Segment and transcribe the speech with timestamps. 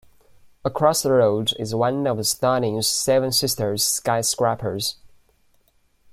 [0.65, 4.95] Across the road is one of Stalin's Seven Sisters skyscrapers.